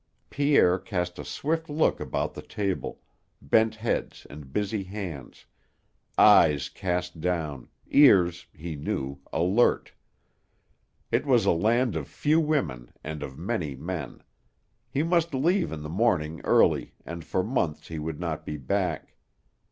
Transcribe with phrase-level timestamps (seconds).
[0.31, 3.01] Pierre cast a swift look about the table
[3.39, 5.45] bent heads and busy hands,
[6.17, 9.93] eyes cast down, ears, he knew, alert.
[11.11, 14.23] It was a land of few women and of many men.
[14.89, 19.13] He must leave in the morning early and for months he would not be back.